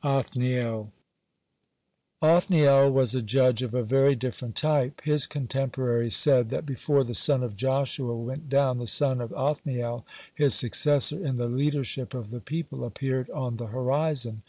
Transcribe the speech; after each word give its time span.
(21) 0.00 0.18
OTHNIEL 0.18 0.92
Othniel 2.20 2.90
was 2.90 3.14
a 3.14 3.22
judge 3.22 3.62
of 3.62 3.74
a 3.74 3.84
very 3.84 4.16
different 4.16 4.56
type. 4.56 5.00
His 5.04 5.24
contemporaries 5.28 6.16
said, 6.16 6.48
that 6.50 6.66
before 6.66 7.04
the 7.04 7.14
sun 7.14 7.44
of 7.44 7.56
Joshua 7.56 8.16
went 8.16 8.48
down, 8.48 8.78
the 8.78 8.88
sun 8.88 9.20
of 9.20 9.32
Othniel, 9.32 10.04
his 10.34 10.56
successor 10.56 11.24
in 11.24 11.36
the 11.36 11.46
leadership 11.46 12.12
of 12.12 12.32
the 12.32 12.40
people, 12.40 12.84
appeared 12.84 13.30
on 13.30 13.54
the 13.54 13.66
horizon. 13.66 14.42